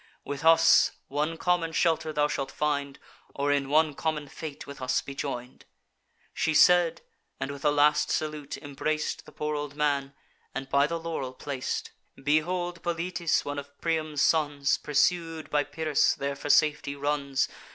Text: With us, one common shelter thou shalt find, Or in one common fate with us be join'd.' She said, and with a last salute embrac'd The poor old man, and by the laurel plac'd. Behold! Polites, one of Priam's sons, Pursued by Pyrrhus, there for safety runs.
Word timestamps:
With 0.25 0.43
us, 0.43 0.93
one 1.09 1.37
common 1.37 1.73
shelter 1.73 2.11
thou 2.11 2.27
shalt 2.27 2.51
find, 2.51 2.97
Or 3.35 3.51
in 3.51 3.69
one 3.69 3.93
common 3.93 4.27
fate 4.29 4.65
with 4.65 4.81
us 4.81 4.99
be 4.99 5.13
join'd.' 5.13 5.63
She 6.33 6.55
said, 6.55 7.01
and 7.39 7.51
with 7.51 7.63
a 7.63 7.69
last 7.69 8.09
salute 8.09 8.57
embrac'd 8.57 9.25
The 9.27 9.31
poor 9.31 9.53
old 9.55 9.75
man, 9.75 10.15
and 10.55 10.67
by 10.67 10.87
the 10.87 10.97
laurel 10.99 11.33
plac'd. 11.35 11.91
Behold! 12.15 12.81
Polites, 12.81 13.45
one 13.45 13.59
of 13.59 13.79
Priam's 13.79 14.23
sons, 14.23 14.79
Pursued 14.79 15.51
by 15.51 15.63
Pyrrhus, 15.63 16.15
there 16.15 16.35
for 16.35 16.49
safety 16.49 16.95
runs. 16.95 17.47